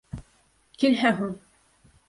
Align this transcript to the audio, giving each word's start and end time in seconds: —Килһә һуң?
—Килһә 0.83 1.13
һуң? 1.21 1.39